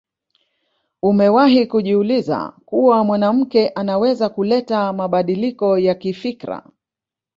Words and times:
Umewahi 1.03 1.65
kujiuliza 1.67 2.53
kuwa 2.65 3.03
mwanamke 3.03 3.69
anaweza 3.69 4.29
kuleta 4.29 4.93
mabadiliko 4.93 5.77
ya 5.79 5.95
kifikra 5.95 6.63